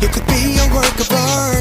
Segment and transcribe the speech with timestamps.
[0.00, 1.55] You could be a work of art.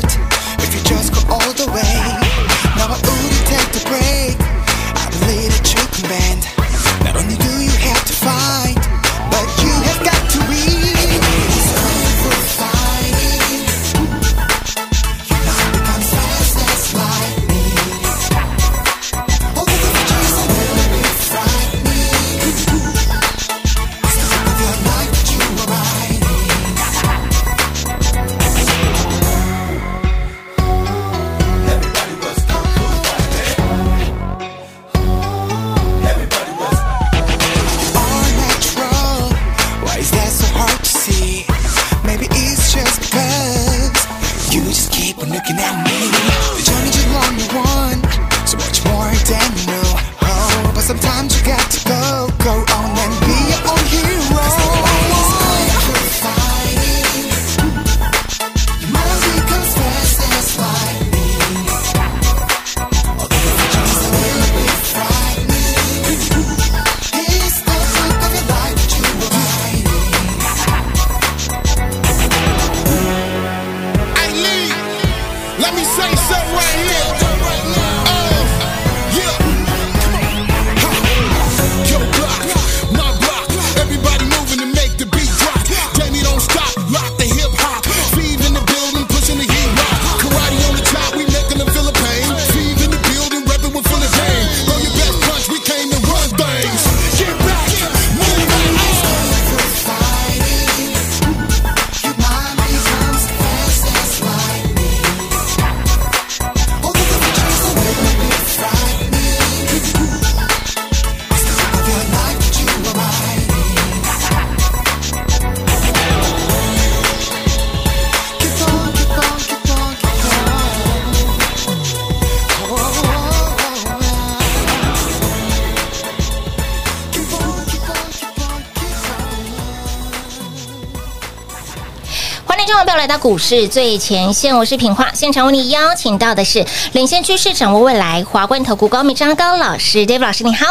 [133.26, 135.10] 股市最前线，我是品化。
[135.16, 140.68] 现场为你邀请到的是领先趋势、掌握未来华冠投顾高明张高老师，David 老师，你好。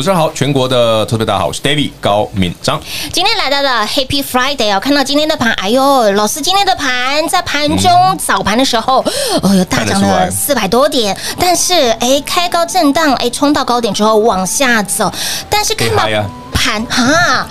[0.00, 2.80] 主持人好，全国的特别大家好，我是 David 高敏章。
[3.12, 9.04] 今天来到了 Happy Friday 哦，看到今天的盘，哎呦，老师今天的盘在盘中、嗯、早盘的时候，
[9.42, 15.12] 哦哟，大涨了四百多点，但是哎，开高震荡，哎，冲到高点之后往下走，
[15.50, 16.08] 但是看到。
[16.52, 17.46] 盘哈，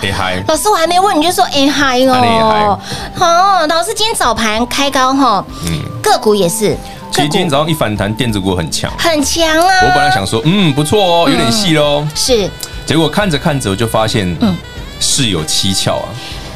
[0.46, 2.78] 老师我还没问你就说哎嗨哦，
[3.16, 6.76] 好，老师今天早盘开高哈，嗯，个股也是，
[7.10, 9.80] 其实今天早上一反弹，电子股很强，很强啊。
[9.82, 12.48] 我本来想说，嗯，不错哦，有点戏喽，是，
[12.86, 14.54] 结果看着看着我就发现，嗯，
[15.00, 16.08] 事有蹊跷啊，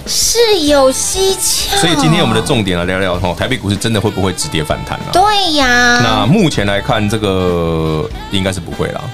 [0.07, 1.77] 事有蹊跷。
[1.77, 5.11] 所以今天我们的重点来聊聊哦，台北股市真的会不会止跌反弹啊？
[5.13, 9.05] 对呀，那目前来看，这个应该是不会了。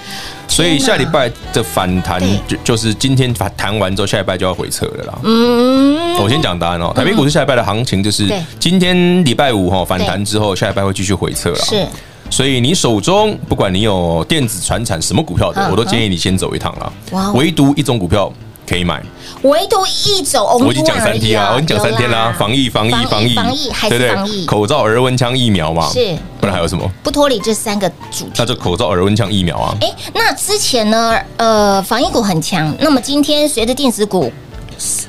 [0.51, 5.19] 所以下礼拜的反弹就就是今天反弹完之后，下礼拜就要回撤了啦。
[5.23, 6.93] 嗯，我先讲答案哦。
[6.95, 8.29] 台北股市下礼拜的行情就是
[8.59, 11.59] 今天礼拜五哈反弹之后，下礼拜会继续回撤了。
[11.59, 11.87] 是，
[12.29, 17.33] 所以你手中不管你有电子、船产什么股票的，我都建议你先走一趟啦。
[17.35, 18.31] 唯独一种股票。
[18.71, 19.03] 可以买，
[19.43, 26.89] 唯独一种，我已经讲三天啊，我已经讲三天啦，防疫，防疫，防疫，防疫，还是防疫，口罩、耳温枪、疫苗嘛，是，不然还有什么？
[27.03, 29.75] 不脱离这三个主题，那就口罩、耳温枪、疫苗啊。
[29.81, 31.19] 哎，那之前呢？
[31.37, 34.33] 呃，防疫股很强，那么今天随着电子股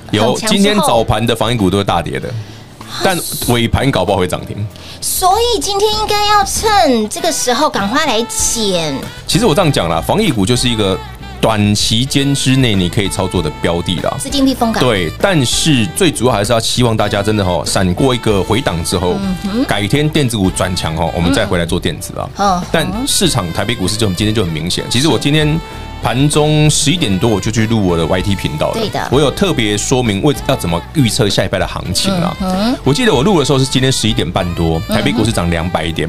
[0.09, 2.27] 有，今天早盘的防疫股都是大跌的，
[3.03, 3.15] 但
[3.49, 4.57] 尾盘搞不好会涨停，
[4.99, 8.99] 所以今天应该要趁这个时候赶快来捡。
[9.27, 10.97] 其实我这样讲啦，防疫股就是一个。
[11.41, 14.81] 短期间之内你可以操作的标的啦，是金避风港。
[14.83, 19.17] 对，但是最主要还是要希望大家真的哈，闪过一个回档之后，
[19.67, 22.29] 改天电子股转强哈，我们再回来做电子啊。
[22.38, 22.63] 嗯。
[22.71, 25.59] 但市场台北股市就今天就很明显，其实我今天
[26.03, 28.73] 盘中十一点多我就去录我的 YT 频道了。
[28.75, 29.09] 对的。
[29.11, 32.37] 我有特别说明为要怎么预测下一拜的行情啊。
[32.41, 32.77] 嗯。
[32.83, 36.07] 我记得我录的时候是今天十一点半多，台北股市涨两百点。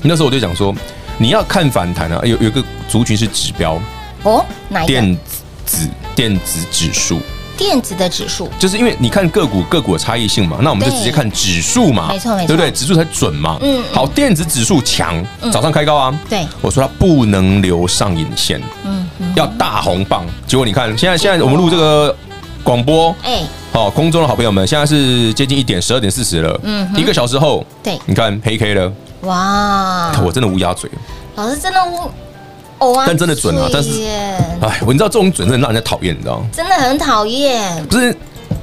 [0.00, 0.74] 那时候我就讲说，
[1.18, 3.78] 你要看反弹啊，有有个族群是指标。
[4.24, 4.92] 哦，哪一个？
[4.92, 5.18] 电
[5.64, 7.20] 子电子指数，
[7.56, 12.70] 电子的指数，就是因为你看个股个股的差异性嘛，那我们就直接看指数嘛，没错没错，对不对？
[12.70, 13.56] 指数才准嘛。
[13.62, 16.14] 嗯，好，电子指数强，早上开高啊。
[16.28, 20.26] 对，我说它不能留上影线，嗯，要大红棒。
[20.46, 22.14] 结果你看，现在现在我们录这个
[22.62, 23.40] 广播，哎，
[23.72, 28.92] 好，空中的好朋友们，现在是接近一点十二点四十了，嗯，一个小时后，对，你看黑 K 了，
[29.22, 30.90] 哇，我真的乌鸦嘴，
[31.36, 32.10] 老师真的乌。
[33.06, 33.68] 但真的准啊！
[33.72, 33.90] 但是，
[34.60, 37.86] 哎，我你知道这种准真的让人家讨厌，你知道吗真的很讨厌。
[37.86, 38.16] 不是，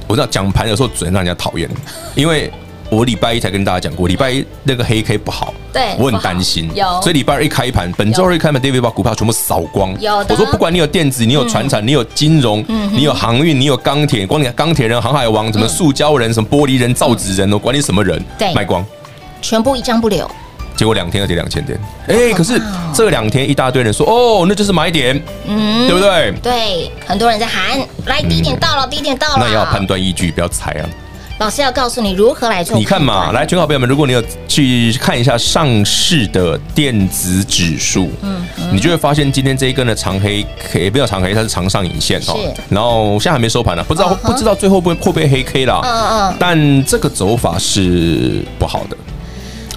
[0.06, 1.68] 我知道讲盘有时候准让人家讨厌，
[2.14, 2.50] 因为
[2.90, 6.68] 我礼拜一才跟大家讲过，礼拜一那个黑 K 不好，对，我很担心。
[6.74, 9.94] 有，所以礼拜二一开盘，本周二一开盘，David 把股票全部扫光。
[10.00, 18.84] 有，我说不管你有电子，你有船产，你有金融，你有航运，你有钢铁，光你钢铁人、航海王，什么塑胶人、什么玻璃人、造纸人，我管你什么人，对，卖光，
[19.40, 20.28] 全部一张不留。
[20.80, 21.78] 结果两天要跌两千点，
[22.08, 22.58] 哎，可是
[22.94, 25.14] 这两天一大堆人说，哦，那就是买点，
[25.46, 26.32] 嗯，对不对？
[26.42, 29.36] 对，很多人在喊，来低点到了，低点到了。
[29.40, 30.88] 那也要判断依据，不要猜啊。
[31.36, 32.78] 老师要告诉你如何来做。
[32.78, 38.42] 你看嘛，来，全好朋友们，如果你有去看一下上市的电子指数，嗯，
[38.72, 42.34] 你就会发现今天这一根的长黑，也不叫长黑，它是长上影线哈。
[42.70, 45.82] 然后现在还没收盘呢，不知道不知道最后会会不会黑 K 啦。
[45.84, 46.36] 嗯嗯。
[46.38, 48.96] 但这个走法是不好的。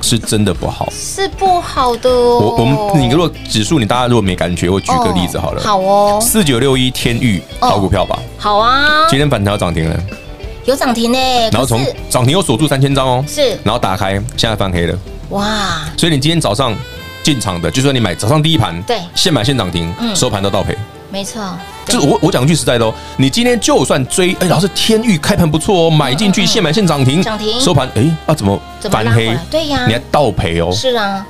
[0.04, 2.40] 是真的不好，是不好的哦。
[2.40, 5.64] 我我们你如果指数，你大家如果没感觉，我举个例子好了。
[5.64, 8.20] 好哦，四九六一天域好股票吧。
[8.38, 9.98] 好啊，今天反弹涨停了，
[10.66, 11.18] 有涨停呢。
[11.52, 13.58] 然后从涨停又锁住三千张哦，是。
[13.64, 15.00] 然后打开，现在翻黑了。
[15.30, 15.86] 哇！
[15.98, 16.76] 所以你今天早上
[17.24, 20.78] 进场的，就算你买早上第一盘，对，现买现涨停，收盘都倒赔。
[21.14, 21.40] 没错，
[21.86, 29.38] 就是我我讲句实在的哦，你今天就算追，哎，老师天域开盘不错哦，买进去现买现涨停，涨停收盘，哎，啊怎么翻黑？
[29.52, 30.72] 对呀，你还倒赔哦。
[30.72, 31.24] 是啊，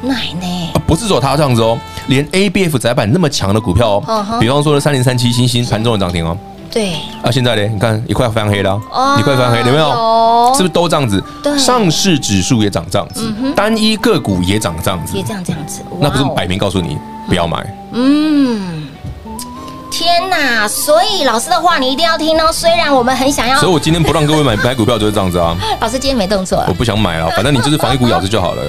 [0.00, 6.34] 奶奶啊，不是说他这样子哦，连 ABF 窄板那么强的股票哦，比方说三零三七星星盘中的涨停哦。
[6.70, 6.94] 对。
[7.22, 8.80] 啊，现在呢，你看一块翻黑了，
[9.18, 10.54] 一块翻黑，有没有？
[10.56, 11.22] 是不是都这样子？
[11.42, 11.58] 对。
[11.58, 16.96] 上市指数也涨这样子，单一个股也涨这样子，也这样这样子，那不是摆明告诉你
[17.28, 17.62] 不要买？
[17.92, 18.81] 嗯。
[20.02, 20.66] 天呐！
[20.68, 22.50] 所以老师的话你一定要听哦。
[22.52, 25.56] 虽然我们很想要，所以我今天不让各位买 买股票就是这样子啊。
[25.80, 27.30] 老师今天没动作，我不想买了。
[27.30, 28.62] 反正你就是防疫股咬着就好了。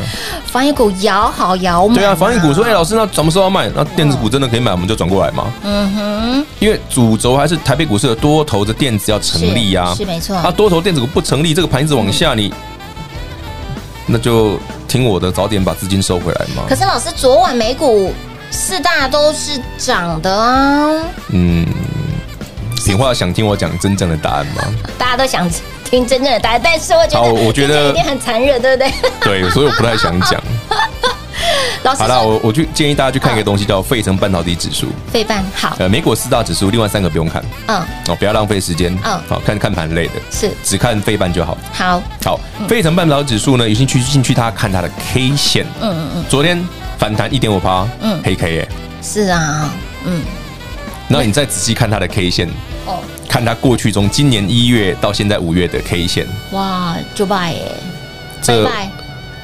[0.45, 1.95] 防疫股咬好咬满。
[1.95, 3.67] 对啊，防疫股说：“哎，老师，那什么时候要卖？
[3.75, 6.45] 那电子股真的可以买，我们就转过来嘛。”嗯哼。
[6.59, 10.35] 因为主轴还是台北股市的多头的电子要成立呀，是没错。
[10.35, 12.53] 啊，多头电子股不成立，这个盘一直往下，你
[14.05, 16.63] 那就听我的，早点把资金收回来嘛。
[16.69, 18.13] 可是老师昨晚美股。
[18.53, 21.03] 四大都是涨的啊。
[21.29, 21.65] 嗯，
[22.85, 24.63] 品话想听我讲真正的答案吗？
[24.97, 25.49] 大家都想
[25.83, 28.93] 听真正的答案，但是我觉得，我觉得一定很残忍，对不对？
[29.41, 30.41] 对，所以我不太想讲。
[31.81, 34.87] 老师，好了，我我就建议大家去看一个东西，叫费城半导体指数。
[35.11, 35.75] 费半好。
[35.79, 37.43] 呃，美国四大指数，另外三个不用看。
[37.67, 37.77] 嗯。
[38.07, 38.97] 哦，不要浪费时间。
[39.03, 39.19] 嗯。
[39.27, 40.13] 好，看看盘类的。
[40.31, 40.51] 是。
[40.63, 41.57] 只看费半就好。
[41.73, 42.01] 好。
[42.23, 42.39] 好，
[42.69, 45.65] 费城半导体指数呢，已经去进去，它看它的 K 线。
[45.81, 46.25] 嗯嗯嗯。
[46.29, 46.63] 昨天。
[47.03, 48.69] 反弹一点五趴，嗯，黑 K 耶，
[49.01, 49.69] 是啊，
[50.05, 50.21] 嗯，
[51.09, 52.47] 那你再仔细看它的 K 线，
[52.85, 57.75] 哦，看它过去从今年一月到现在五月的 K 线，哇，就拜耶，
[58.41, 58.65] 这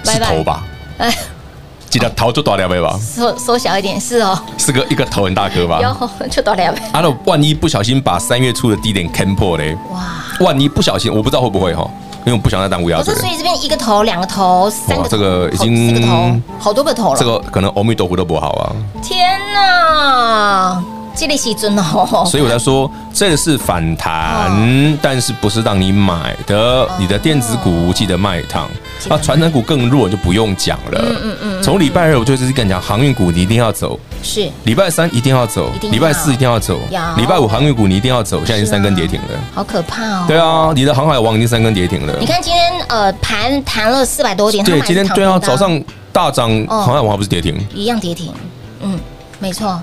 [0.05, 0.63] 是头吧？
[0.99, 1.13] 哎，
[1.91, 2.97] 记得头就大两倍吧？
[2.97, 5.81] 缩缩小一点是哦，是个一个头很大颗吧？
[5.81, 6.79] 有就大两倍。
[6.93, 9.75] 啊，那万一不小心把三月初的低点坑破嘞？
[9.91, 11.85] 哇，万一不小心，我不知道会不会哈。
[12.29, 13.13] 因为我不想再当乌鸦嘴。
[13.15, 17.19] 所以这边一个头、两个头、三个头，这个已经四个头，好多个头了。
[17.19, 18.69] 这个可能欧米豆腐都不好啊！
[19.01, 20.83] 天哪！
[21.15, 26.87] 这里是真的哦，所以我在说，这个是反弹，但是不是让你买的。
[26.99, 28.69] 你的电子股记得卖一趟，
[29.09, 31.01] 啊，传统股更弱就不用讲了。
[31.01, 31.48] 嗯嗯嗯。
[31.69, 33.99] 从礼拜二我就是跟你讲，航运股你一定要走。
[34.23, 34.49] 是。
[34.63, 36.79] 礼拜三一定要走，礼拜四一定要走，
[37.15, 38.39] 礼拜五航运股你一定要走。
[38.39, 40.25] 现在已经三根跌停了，好可怕哦。
[40.27, 42.17] 对啊，你的航海王已经三根跌停了。
[42.19, 45.79] 你看今天呃盘弹了四百多点，对，今天对啊，早上
[46.11, 47.55] 大涨，航海王还不是跌停？
[47.75, 48.33] 一样跌停。
[48.81, 48.99] 嗯，
[49.37, 49.79] 没错。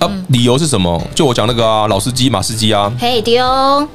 [0.00, 1.00] 啊，理由是什么？
[1.14, 3.44] 就我讲那个啊，老司机马士基啊，嘿丢，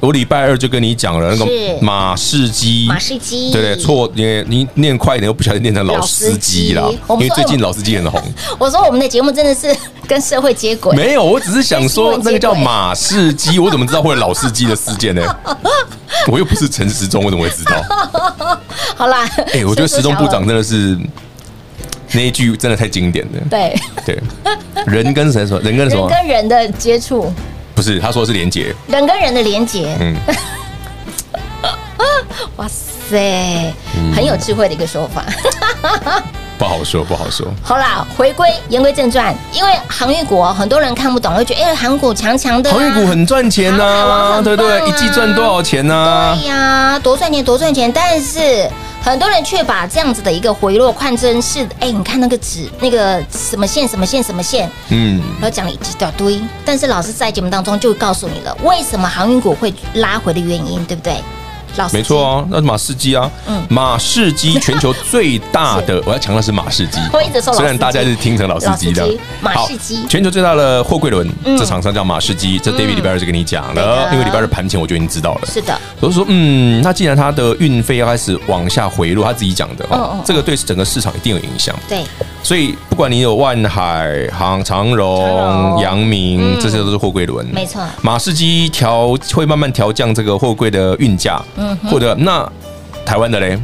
[0.00, 1.46] 我礼拜二就跟你讲了那个
[1.80, 8.20] 马士基，马士基，对对，错，你你念快一点，又不小心念成老司机啦，因为最近老司机很红。
[8.58, 9.74] 我说我们的节目真的是
[10.06, 15.22] 跟社会接轨，没有，我只是想说那个叫马士基，我怎么知道会有老司机的事件呢？
[16.26, 17.82] 我又不是陈时中，我怎么会知道？
[18.96, 20.98] 好啦，哎，我觉得时中部长真的是。
[22.14, 23.40] 那一句真的太经典了。
[23.48, 23.74] 对
[24.04, 24.18] 对，
[24.86, 25.60] 人跟谁说？
[25.60, 26.08] 人跟什么？
[26.08, 27.32] 人跟人的接触。
[27.74, 28.74] 不是，他说是连接。
[28.88, 29.96] 人跟人的连接。
[30.00, 30.14] 嗯。
[32.56, 33.72] 哇塞，
[34.14, 35.24] 很有智慧的一个说法。
[36.58, 37.46] 不好说，不好说。
[37.62, 42.70] 好啦，回归言归正传，因为航运股很多人看不懂，会觉得哎，航股强强的。
[42.70, 46.36] 航运股很赚钱呐，对对，一季赚多少钱呢？
[46.38, 48.68] 对呀，多赚钱，多赚钱，但是。
[49.02, 56.40] 很多人却把这样子的一个回落看成是，哎，你看那个纸，那个什么线，什么线，什么线，嗯，然后讲了一大堆。
[56.64, 61.14] 但是老师在节目当中就告诉你了，为什么航运股会拉回的原因，对不对？
[61.92, 66.98] 没错啊，那是马士基啊，嗯，马士基全球最大的， 我要强调是马士基，
[67.52, 69.08] 虽然大家是听成老司机的，
[69.40, 70.06] 马士基。
[70.08, 82.04] 全球最大的货柜轮，这厂商叫马士基，这 David 礼拜二就跟你讲了，因为礼拜二盘前我就已经知道了，是的，我就说，嗯，那既然它的运费要开始往下回落，他自己讲的哦，这个对整个市场一定有影响，对。
[82.42, 87.46] 所以，不管你有万海、航、长荣、阳明，这些都是货柜轮。
[87.52, 91.40] 没错，马士基调会慢慢调降这个货柜的运价。
[91.56, 92.50] 嗯，或者那
[93.04, 93.58] 台湾的嘞，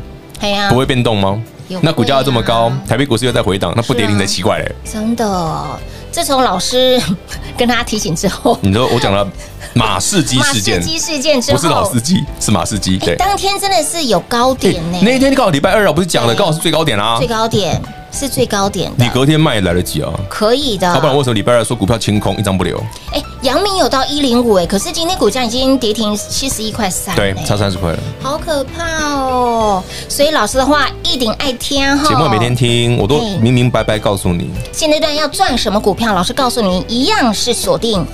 [0.68, 1.42] 不会变动吗？
[1.80, 4.72] 那股价要这么高，台北股市又在回档，那不跌停才奇怪嘞。
[4.84, 5.64] 真的，
[6.12, 7.00] 自从老师
[7.58, 9.26] 跟他提醒之后，你说我讲了
[9.74, 12.98] 马士基事件，马士基事件之后，不是老司机，是马士基。
[12.98, 14.98] 对，当天真的是有高点呢。
[15.02, 17.80] 那一天刚好礼拜二啊，不是讲了，刚好是最高点啊，最高点。
[18.12, 20.86] 是最高点的，你隔天卖也来得及啊，可以的。
[20.86, 22.82] 要不然为什么礼拜二说股票清空，一张不留？
[23.12, 29.84] 哎，阳明有到一零五哎，可是今天股价已经跌停七十一块三，对，差三十块了，好可怕哦。
[30.08, 34.48] 所以老师的话一定爱听哈，节目每天听，我都明明白白告诉你。
[34.72, 38.06] 现阶段要赚什么股票，老师告诉你，一样是锁定。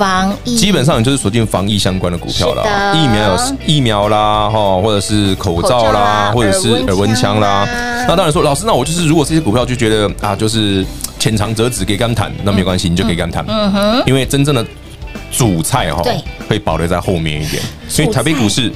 [0.00, 7.68] 防疫基本上你就是锁定防疫相关的股票啦，疫苗有疫苗啦，哈，或者是口罩啦，或者是耳温枪啦。
[8.08, 10.82] 那当然说，老师，那我就是如果这些股票就觉得啊，就是
[11.18, 13.44] 浅尝辄止，给干谈，那没关系，你就可以干谈。
[13.46, 14.64] 嗯哼，因为真正的
[15.30, 16.02] 主菜哈，
[16.48, 17.62] 会保留在后面一点。
[17.86, 18.72] 所以台北股市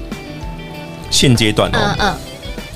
[1.11, 2.15] 现阶段哦，嗯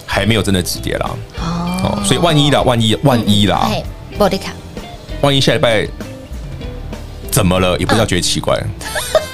[0.07, 1.11] 还没有真的止跌啦。
[1.39, 3.69] 哦，所以万一啦，万一万一啦，
[5.21, 5.87] 万一下礼拜。
[7.39, 7.79] 怎么了？
[7.79, 8.61] 也不要觉得奇怪。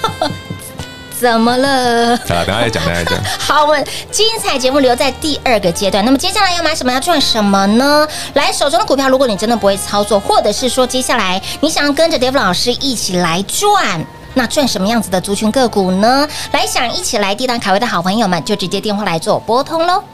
[1.19, 2.15] 怎么了？
[2.29, 3.25] 好了，等下再讲，等下再讲。
[3.41, 6.05] 好，我们精彩节目留在第二个阶段。
[6.05, 6.93] 那么接下来要买什么？
[6.93, 8.07] 要赚什么呢？
[8.35, 16.29] 来，手中的股票，如果你真的不会操作，或者是说接下来你想要跟着 David 老师一起来赚，那赚什么样子的族群个股呢？
[16.53, 20.05] 来，想一起来低档卡位的好朋友们，就直接电话来做拨通喽。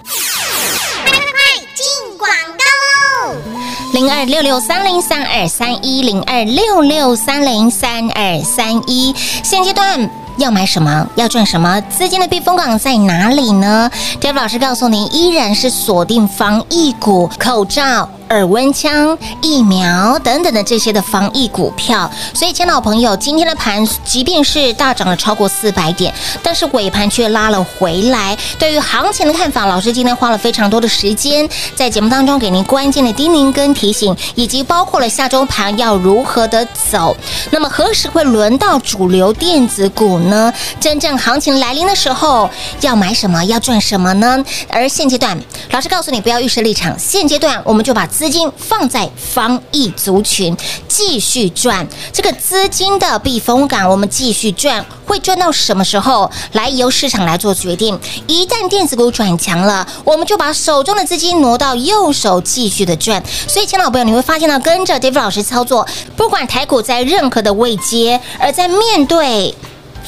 [4.11, 9.15] 二六六三零三二三一零二六六三零三二三一，
[9.45, 11.07] 现阶段要买什么？
[11.15, 11.81] 要赚什么？
[11.83, 13.89] 资金的避风港在哪里呢
[14.21, 18.09] ？David 老师告诉您，依然是锁定防疫股、口罩。
[18.31, 28.39] 耳温枪、疫苗等等的这些的防疫股票，所以，亲爱的朋友，今天的盘即便是大涨了超过四百点，但是尾盘却拉了回来。
[28.57, 37.17] 对于行情的看法，老师今天花了非常多的时间在节目当中给您关键的叮咛跟提醒，以及包括了下周盘要如何的走。
[37.51, 40.53] 那么，何时会轮到主流电子股呢？
[40.79, 42.49] 真正行情来临的时候，
[42.81, 43.45] 要买什么？
[43.47, 44.45] 要赚什么呢？
[44.69, 45.37] 而现阶段，
[45.73, 48.09] 老师告诉你不要预设立场，现阶段我们就把。
[48.21, 50.55] 资金放在防疫族群，
[50.87, 53.89] 继续赚这个资金的避风港。
[53.89, 56.31] 我们继续赚，会赚到什么时候？
[56.53, 57.99] 来由市场来做决定。
[58.27, 63.25] 一旦电子股转强了，我们就把手中的资金挪到右手，继续的赚。
[63.49, 69.55] 所以，亲爱的朋友，你会发现到跟着 David 老师操作，不管台股在任何的位阶，而在面对。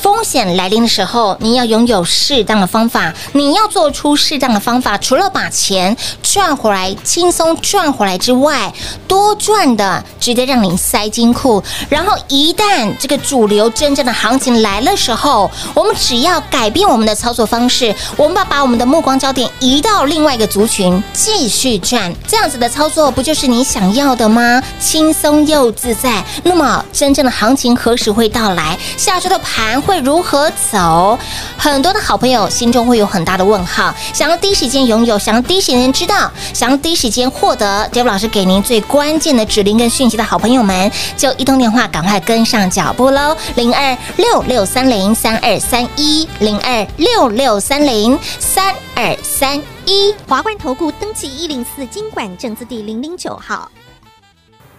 [0.02, 4.98] 风险来临的时候，你要拥有适当的方法，你要做出适当的方法。
[4.98, 8.72] 除了把钱赚回来，轻松赚回来之外，
[9.06, 11.62] 多赚的直接让你塞金库。
[11.88, 22.12] 然后一旦这个主流真正的行情来了时候，我们只要改变我们的操作方式，我们把把我们的目光焦点移到另外一个族群，继续赚。
[22.26, 24.60] 这样子的操作不就是你想要的吗？
[24.80, 26.24] 轻松又自在。
[26.42, 28.76] 那么真正的行情何时会到来？
[28.96, 29.91] 下周的盘会。
[29.92, 31.18] 会如何走？
[31.58, 43.36] 很多的好朋友心中会有很大的问号，想要第一时间拥有，想要第一时间知道，想要第一时间获得 David 老师给您最关键的指令跟讯息的好朋友们，就一通电话赶快跟上脚步喽！
[43.54, 53.70] 零二六六三零三二三一零二六六三零三二三一华冠投顾登记一零四经管证字第零零九号。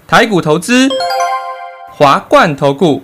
[0.08, 0.90] 台股投资，
[1.96, 3.04] 华冠投顾。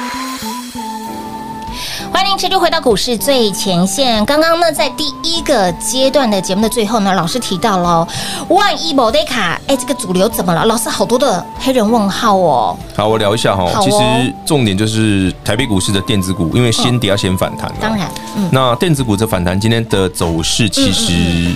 [2.21, 4.23] 欢迎持续回到股市最前线。
[4.25, 8.07] 刚刚呢，在第一个阶段的节目的最后呢，老师提到了
[8.49, 10.63] 万一某德卡，哎，这个主流怎么了？
[10.65, 12.77] 老师好多的黑人问号哦。
[12.95, 13.63] 好，我聊一下哈。
[13.63, 17.73] 哦、其实重点就是台北股市的电子股，因为先跌要先反弹。
[17.81, 21.55] 当然，嗯，那电子股的反弹，今天的走势其实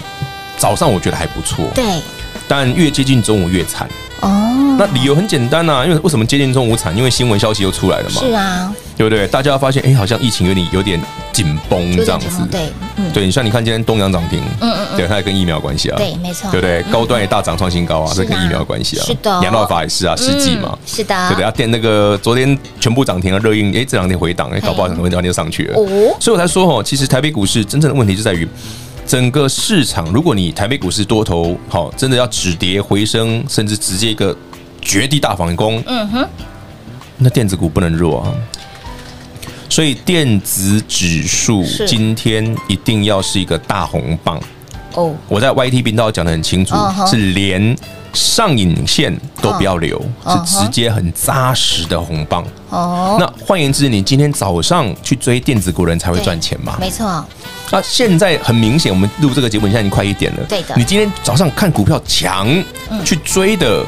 [0.57, 1.63] 早上我觉得还不错。
[1.75, 2.01] 对，
[2.47, 3.87] 但越接近中午越惨。
[4.25, 6.95] 哦，那理由很简单呐、啊，因为为什么接近中午惨？
[6.97, 8.21] 因为新闻消息又出来了嘛。
[8.21, 8.73] 是啊。
[8.97, 9.27] 对不对？
[9.27, 10.97] 大家发现，哎，好像疫情有点有点
[11.33, 12.27] 紧绷这样子。
[12.49, 15.97] 对，嗯，对你像你看今天东阳涨停，嗯嗯嗯，对，它也跟疫苗有关系啊。
[15.97, 16.49] 对，没错。
[16.49, 16.81] 对不对？
[16.83, 19.03] 高端也大涨创新高啊，这跟疫苗有关系啊。
[19.05, 19.29] 是的。
[19.43, 20.77] 亚诺法也是啊，世纪嘛。
[20.85, 21.13] 是的。
[21.27, 21.43] 对不对？
[21.43, 25.77] 要电那个昨天全部涨停了，热映，哎，这两天回档，哎，搞不好很多地方就上去了。
[25.77, 26.15] 哦。
[26.21, 28.47] 所以我才说哦，其实台北股市真正的问题就在于
[29.07, 34.35] 整个市场，如果你台北股市多头好，真的要止跌回升，甚至直接一个
[34.81, 36.27] 绝地大反攻，嗯哼，
[37.17, 38.33] 那电子股不能弱啊。
[39.69, 44.39] 所以电子指数今天一定要是一个大红棒
[44.93, 45.13] 哦！
[45.27, 46.75] 我在 YT 频道讲的很清楚，
[47.09, 47.75] 是连
[48.15, 53.17] 上影线都不要留，是直接很扎实的红棒哦。
[53.19, 56.77] 那换言之，你今天早上去追电子股人才会赚钱嘛？
[56.79, 57.23] 没错。
[57.71, 60.43] 那现在很明显，我们录这个节目现在已经快一点了。
[60.47, 60.73] 对的。
[60.77, 62.47] 你今天早上看股票强
[63.03, 63.85] 去追的。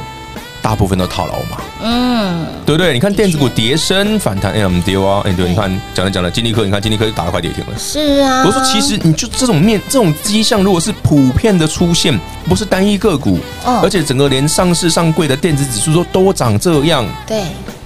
[0.60, 2.92] 大部分都套牢嘛，嗯，对不对？
[2.92, 8.44] 你看电子股跌升反弹，哎呀，没有啊，哎，对，你看讲了讲了，金立科，你看金立科就打了快跌停了，是啊。
[8.44, 12.18] 我说其实你就这种面这种迹象，如果是普遍的出现，
[12.48, 17.42] 不是单一个股，哦，而且整个连上市上柜的电子指数都都涨这样，对，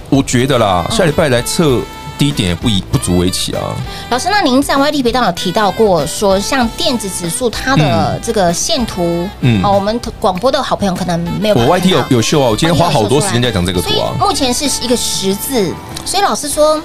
[0.09, 1.79] 我觉得啦，下礼拜来测。
[2.17, 3.61] 低点也不以不足为奇啊，
[4.09, 11.55] 老师，那您在 YT 频道有提到过，说像电子指数它的这个线图，嗯，哦，我们广播的好朋友可能没有。
[11.55, 14.13] 我 YT 有有秀啊，我今天花好多时间在讲这个图啊。
[14.19, 15.73] 目前是一个十字，
[16.05, 16.81] 所以老师说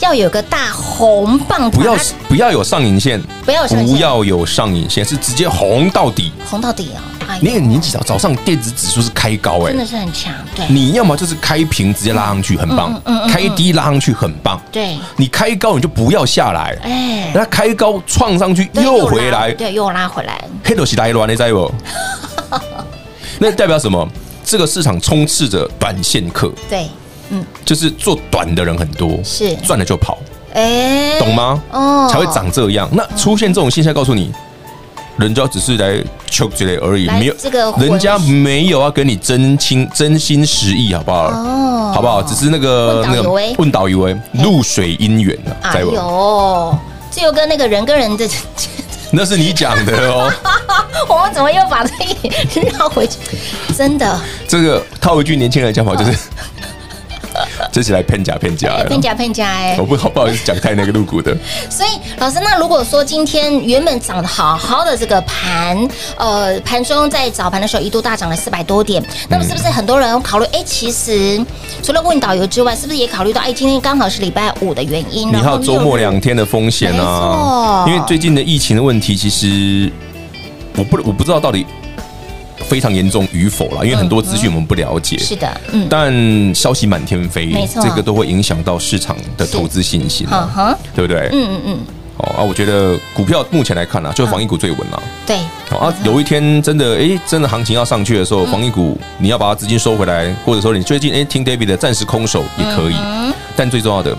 [0.00, 1.94] 要有个大红棒，不要
[2.28, 6.98] 不要有上影线，不要不要有上影线，是直接红到底，红到底啊。
[7.40, 10.32] 你看，你早早上电子指数是开高哎，真的是很强。
[10.56, 12.92] 对，你要么就是开平直接拉上去，很棒；
[13.30, 14.60] 开低拉上去，很棒。
[14.72, 20.42] 对，你开高你就不要下来，哎，那开高创上去又回来，对，又拉回来。
[20.64, 21.72] 黑头是来乱的，在不？
[23.38, 24.08] 那代表什么？
[24.44, 26.50] 这个市场充斥着短线客。
[26.68, 26.88] 对，
[27.28, 30.18] 嗯，就是做短的人很多，是赚了就跑，
[30.54, 31.62] 哎，懂吗？
[31.70, 32.88] 哦，才会长这样。
[32.92, 34.32] 那出现这种现象，告诉你。
[35.18, 41.28] 人家只是来求之类而已，没有这个，人家没有要跟你真心真心实意，好不好？
[41.28, 42.22] 哦，好不好？
[42.22, 45.54] 只是那个那个问导以为露水姻缘呢？
[45.62, 46.78] 哎呦，
[47.10, 48.28] 这又跟那个人跟人的，
[49.10, 50.32] 那是你讲的哦。
[51.08, 53.16] 我们怎么又把这一绕回去？
[53.76, 56.16] 真的，这个套一句年轻人的讲法就是。
[57.70, 59.76] 这是来骗假骗假，骗假骗假哎！
[59.78, 61.36] 我不好不好意思讲太那个露骨的。
[61.70, 65.76] 所以老师，那如果说今天原本涨得好好的这个盘，
[66.16, 70.44] 呃，盘中在早盘的时候一度大涨了四百多点，那么是不是很多人考虑？
[70.52, 71.44] 哎，其实
[71.82, 73.40] 除了问导游之外，是不是也考虑到？
[73.40, 77.84] 哎，今天刚好是礼拜五的原因，你还有周末两天的风险啊！
[77.86, 79.92] 因为最近的疫情的问题，其实
[80.76, 81.66] 我不我不知道到底。
[82.68, 85.18] 非常严重与否啦，因为很多资讯我们不了解。
[85.18, 90.26] 是的，嗯，但消息满天飞，没错，这个都会影响到市场的投资信心，
[90.94, 91.28] 对不对？
[91.32, 91.78] 嗯嗯嗯。
[92.18, 95.02] 哦啊，我觉得股票目前来看呢，就是防疫股最稳了。
[95.24, 95.36] 对。
[95.78, 102.96] 啊，有一天真的哎，真的行情要上去的时候，防疫股你要把它资金收回来，或者说你最近哎听 David 的暂时空手也可以。
[103.54, 104.16] 但最重要的，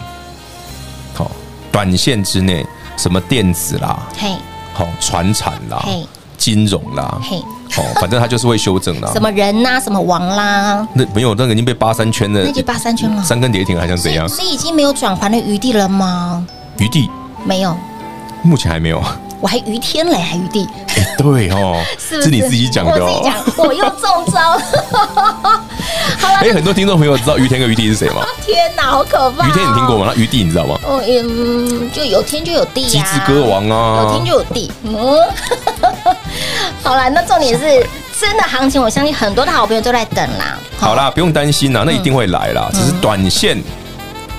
[1.13, 1.29] 好，
[1.71, 2.65] 短线之内
[2.97, 4.29] 什么电子啦，嘿，
[4.73, 6.05] 好，传产啦，嘿，
[6.39, 7.38] 金融啦，嘿。
[7.78, 9.12] 哦，反正它就是会修正啦。
[9.13, 10.88] 什么人呐，什么王啦？
[10.93, 12.41] 那没有，那个已经被八三圈了。
[12.43, 14.28] 那就八三圈了，三根跌停，还想怎样？
[14.28, 16.43] 所以已经没有转圜的余地了吗？
[16.80, 17.08] 余地
[17.45, 17.78] 没有，
[18.41, 18.99] 目前还没有。
[19.41, 20.67] 我还余天嘞，还余地。
[21.17, 23.32] 对哦， 是你自己讲的哦。
[23.58, 24.62] 我又中招 了。
[26.41, 28.23] 哎，很多听众朋友知道于天跟余地是谁吗？
[28.45, 29.47] 天哪，好可怕！
[29.47, 30.12] 于天你听过吗？
[30.13, 30.78] 那余地你知道吗？
[30.86, 32.89] 哦，嗯，就有天就有地呀。
[32.89, 34.71] 机智歌王啊，有天就有地。
[34.84, 34.93] 嗯。
[36.84, 37.86] 好了，那重点是
[38.19, 40.58] 真的行情，我相信很多的好朋友都在等啦。
[40.78, 43.62] 好啦，不用担心啦，那一定会来啦，只是短线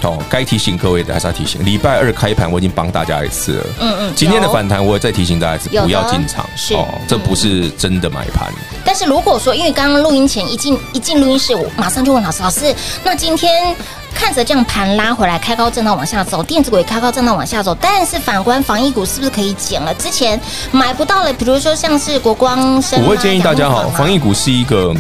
[0.09, 0.19] 哦。
[0.29, 3.67] 该提醒各位的还是要提醒，礼拜二开盘我已经帮大家一次了。
[3.81, 6.49] 嗯嗯，今天的反弹我也再提醒大家一次，不要进场。
[6.57, 8.53] 是哦，这不是真的买盘。
[8.85, 13.75] 但是如果说，因为刚刚录音前一进一进录音室，我马上就问老师，老师，那今天。
[14.13, 19.95] 看着这样盘拉回来，开高震荡往下走，电子股也开高震荡往下走，但是反观防疫股是不是可以减了？
[19.95, 20.39] 之前
[20.73, 24.93] 买不到了，比如说像是国光生，我会建议大家哈，防疫股是一个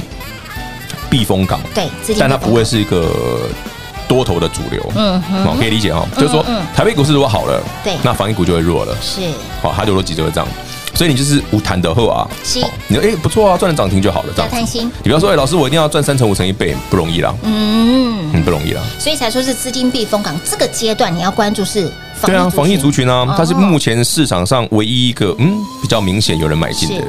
[1.11, 3.11] 避风港，对，但它不会是一个
[4.11, 6.45] 多头的主流，嗯，好，可以理解哈，就是说
[6.75, 9.21] 台北股市如果好了，对，那防疫股就会弱了，是，
[9.63, 10.49] 好，它就逻辑就会这样。
[10.93, 14.51] 所以你就是无谈的后啊，是，你说哎不错啊，赚了涨停就好了，这样。
[14.51, 14.91] 贪心。
[15.05, 17.33] 你不要说哎，老师我一定要赚三成五成一倍，不容易啦。
[17.45, 18.83] 嗯，嗯，不容易啦。
[18.99, 22.35] 所以才说是资金避风港，这个阶段你要关注是防疫。
[22.35, 27.05] 对啊，防疫族群啊，它是目前市场上唯一一个嗯比较明显有人买进的，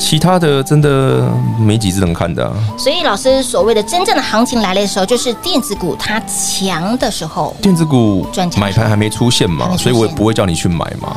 [0.00, 2.50] 其他的真的没几只能看的。
[2.78, 11.16] 所以老师所谓的真正的行情来了的时候，就是电子股它强的时候，电子股买盘还没出现嘛，所以我也不会叫你去买嘛。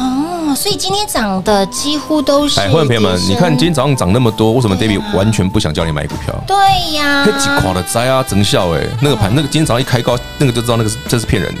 [0.00, 2.58] 哦所以今天涨的几乎都是。
[2.58, 6.34] 哎，会员朋友们，你看今天早上涨那么多，为什么 David 完全不想叫你买股票？
[6.46, 6.56] 对
[6.94, 11.60] 呀，太几垮了，灾啊，增效哎，那个盘，那个今天早上一开高，那个就知道那个是这是骗人的。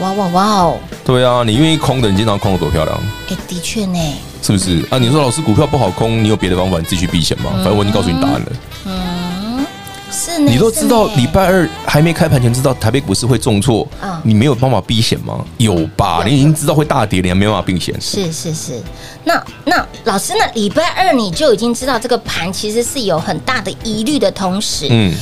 [0.00, 0.78] 哇哇哇哦！
[1.04, 2.98] 对啊，你愿意空的，你今天早上空的多漂亮。
[3.30, 3.98] 哎，的确呢，
[4.46, 4.98] 是不是啊？
[4.98, 7.50] 你说老师股票不好空，你有别的方法，你自己去避险吗？
[7.56, 8.46] 反正我已经告诉你答案了。
[8.84, 9.66] 嗯。
[10.08, 13.86] 是你都知道礼拜二还没开盘前知道台北股市会重挫，
[14.22, 15.44] 你没有办法避险吗？
[15.58, 16.22] 有吧？
[16.24, 17.92] 你已经知道会大跌，你还没办法避险。
[18.00, 18.80] 是是是，
[19.24, 25.12] 那那老师，那礼拜二你就已经知道这个盘其实是有很大的疑虑的同时，嗯，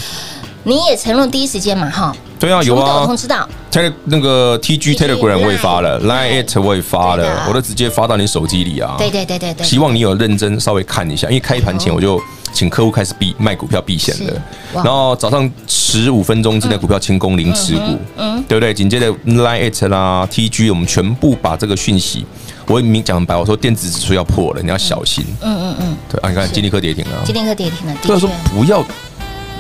[0.65, 2.15] 你也承诺第一时间嘛，哈？
[2.45, 3.49] 对啊，有啊，知道。
[3.71, 8.97] Tele 那个 TG Telegram 我也发了，Line It 我也发了，我都直接发到你手机里啊。
[8.99, 12.21] 对对对对对，希望你有认真稍微看一下，因为开盘前我就。
[12.53, 14.41] 请客户开始避卖股票避险的，
[14.73, 18.73] 然后早上十五分钟之内股票清空零持股，嗯，对不对？
[18.73, 22.25] 紧接着 Line it 啦，TG，我们全部把这个讯息，
[22.69, 28.81] 我明讲白，我说电子指数要破了，你要小心，嗯嗯嗯，对啊，你看金立科跌停了，金立科跌停了，所以说不要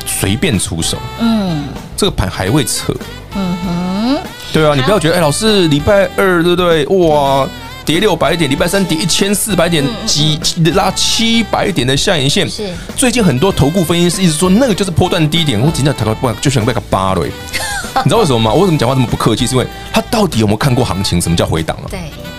[0.06, 1.64] 随便出手，嗯，
[1.96, 2.94] 这个盘还会扯，
[3.34, 4.18] 嗯哼，
[4.52, 6.86] 对啊，你不要觉得哎，老师礼拜二对不对？
[6.86, 7.46] 哇！
[7.86, 10.40] 跌六百点，礼拜三跌一千四百点，几
[10.74, 12.48] 拉七百点的下影线。
[12.48, 17.20] 是最近很多投顾分析师一直说那个就是波段低点，我今天抬头不就想被个扒了。
[18.02, 18.50] 你知道为什么吗？
[18.50, 19.46] 我为什么讲话这么不客气？
[19.46, 21.20] 是因为他到底有没有看过行情？
[21.20, 21.84] 什么叫回档啊？
[21.90, 22.30] 对，嗯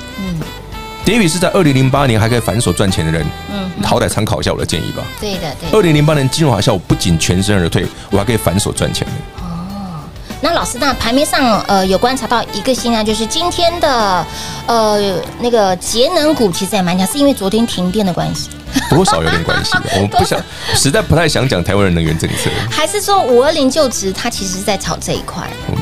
[1.06, 5.04] ，David 是在二零零八年还可以反手赚钱的人，嗯，好歹参考一下我的建议吧。
[5.22, 5.70] 对的，对。
[5.72, 10.02] 二零零八年金融海啸，我不仅全身而退，我还可以反手赚钱哦。
[10.42, 14.26] 那老师，那盘面上呃有观察到一个现象，就是今天的
[14.68, 18.50] 呃那个节能股其实也蛮强，是因为昨天停电的关系，
[18.90, 19.84] 多少有点关系的。
[19.96, 20.40] 我们不想，
[20.76, 25.48] 实在不太想讲台湾的能源政策，还是说五二零就职，它其实是在炒这一块。
[25.70, 25.76] 嗯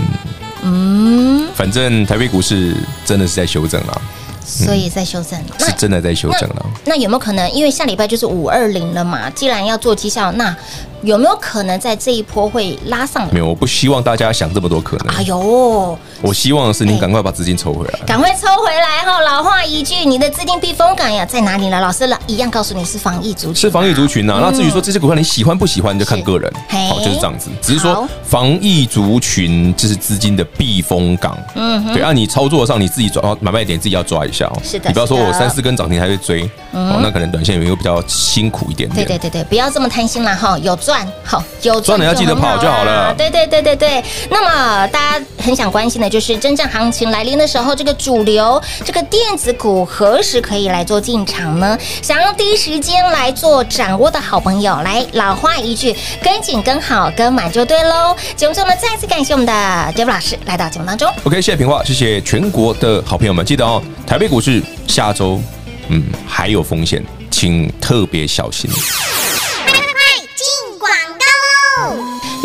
[0.66, 4.02] 嗯，反正台北股市真的是在修正了。
[4.46, 6.66] 所以在修正，是真的在修正了。
[6.86, 9.30] 那有没有可能，因为下礼拜就是五二零了嘛？
[9.30, 10.56] 既然要做绩效，那
[11.04, 13.32] 有没有可能在这一波会拉上来？
[13.32, 15.16] 没有，我不希望大家想这么多可能。
[15.16, 19.20] 哎呦，我希望的是你赶快把资金抽回来，赶快抽回来哈！
[19.22, 21.80] 老话一一句，你的资金避风港呀在哪里呢？
[21.82, 24.40] 老师了一样告诉你是防疫族群，是防疫族群啊。
[24.42, 26.52] 那至于说这些股票你喜欢不喜欢，就看个人，
[26.90, 27.50] 好，就是这样子。
[27.62, 34.62] 只是说防疫族群就是资金的避风港，嗯，对啊，你操作上你自己抓买卖点自己要抓一下哦。
[34.64, 39.06] 是的，你不要说我三四根涨停还会追，哦，那可能短线有没有比较辛苦一点点。
[39.06, 40.93] 对对对对，不要这么贪心了哈，有赚
[41.24, 43.14] 好有赚的要记得跑就好了。
[43.18, 51.78] 对对对对对，那么大家很想关心的就是真正行情来临的时候，这个主流这个电子股何时可以来做进场呢？
[52.02, 58.16] 想要第一时间来做掌握的好朋友，来老话一句，跟紧跟好跟满就对喽。
[58.36, 59.54] 节目中呢，再次感谢我们的
[59.96, 61.12] David 老师来到节目当中。
[61.24, 65.40] OK，谢谢平话，谢谢全国的好朋友们，记得哦，台北股市下周
[65.90, 68.70] 嗯还有风险，请特别小心。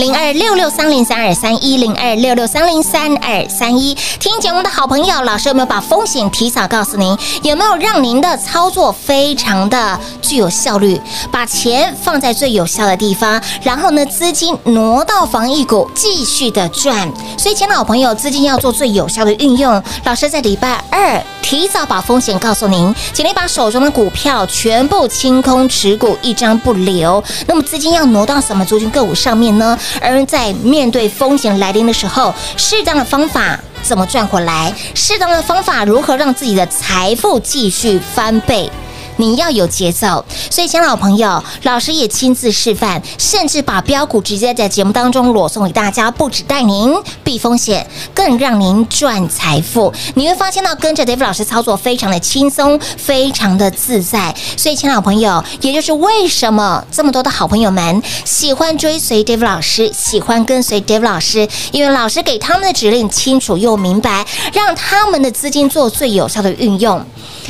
[0.08, 7.14] 零二六六三零三二三一零二六六三零三二三一，听节目的好朋友，老师有没有把风险提早告诉您？
[7.42, 10.98] 有没有让您的操作非常的具有效率？
[11.30, 17.12] 把钱放在最有效的地方，然后呢，资金挪到防疫股，继续的赚。
[17.36, 19.82] 所以，亲爱的好朋友，资金要做最有效的运用。
[20.04, 27.24] 老师在礼拜二提早把风险告诉您，请您把手中的股票全部清空持股，一张不留。
[27.46, 29.78] 那么，资金要挪到什么族群个股上面呢？
[29.98, 34.70] 而在面对风险来临的时候，适当的方法怎么赚回来？
[34.94, 38.70] 适当的方法如何让自己的财富继续翻倍？
[39.18, 49.92] 你要有节奏，所以，亲老朋友，老师也亲自示范，甚至把标股直接在节目当中裸送给大家，不止带您避风险，更让您赚财富。
[50.14, 54.34] 你会发现到跟着 David 老师操作非常的轻松，非常的自在。
[54.56, 67.04] 所以，亲老朋友，也就是为什么这么多的好朋友们喜欢追随 David 老师，喜欢跟随 David 老师，因为老师给他们的指令清楚又明白，让他们的资金做最有效的运用。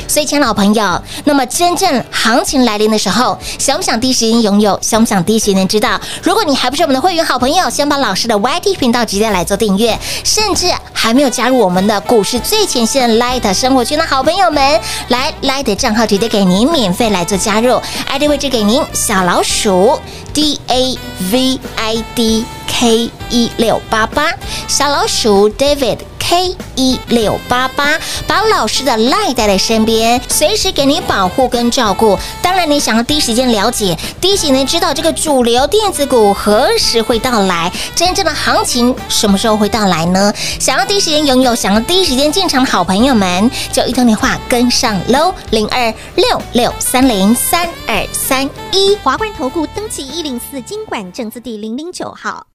[0.07, 4.77] 所以，亲老朋友，那么真正行情来临的时候，想不想第一时间拥有？
[4.81, 5.99] 想不想第一时间知道？
[6.23, 19.99] 如果你还不是我们的会员好朋友，先把老师的 YT 频道直接来做订阅，甚至还没有加入我们的股市最前线 Light 生活圈的好朋友们，来 Light 账号直接给您免费来做加入，ID 位置给您小老鼠
[20.33, 20.97] D A
[21.31, 24.33] V I D K 一六八八，
[24.67, 25.97] 小老鼠 David。
[26.29, 32.15] K 一六八八，把老师的赖带在身边，随时给你保护跟照顾。
[32.39, 40.31] 当然，你想要第一时间了解，第一时间知道这个主流电子股何时会到来，真正的行情什么时候会到来呢？
[40.59, 52.45] 想要第一时间拥有，想要第一时间进场的好朋友们，就一通电话跟上喽，零二六六三零三二三一，华冠投顾登记一零四经管证字第零零九号，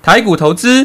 [0.00, 0.84] 台股投资。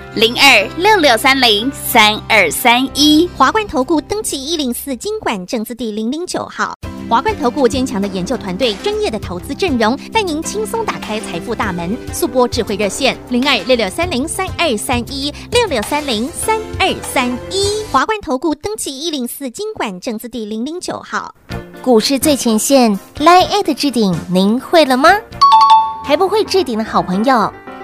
[0.13, 6.73] 零二六六三零三二三一，华冠投顾登记一零四经管证字第零零九号。
[7.09, 11.95] 华冠投顾坚强的研究团队，专业的投资阵容，带您轻松打开财富大门。
[12.11, 17.81] 速播智慧热线零二六六三零三二三一六六三零三二三一。
[17.89, 21.33] 华冠投顾登记一零四经管证字第零零九号。
[21.81, 25.09] 股市最前线，Line@ 的置顶，您会了吗？
[26.03, 27.53] 还不会置顶的好朋友，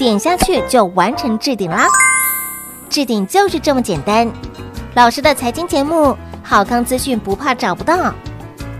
[0.00, 1.86] 点下去就完成置顶啦。
[2.88, 4.32] 置顶就是这么简单。
[4.94, 8.14] 老师的财经节目，好康资讯不怕找不到。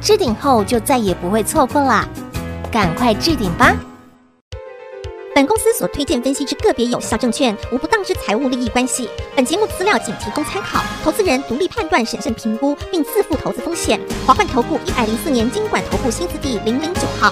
[0.00, 2.08] 置顶后就再也不会错过啦，
[2.72, 3.76] 赶快置顶吧。
[5.34, 9.06] 本公司所推荐分析之个别有效证券，无不当之财务利益关系。
[9.36, 14.00] 本节目资料仅提供参考，投资人独立判断、审慎评估，并自负投资风险。
[14.26, 17.30] 华冠投顾一百零四年金管投顾新字第零零九号。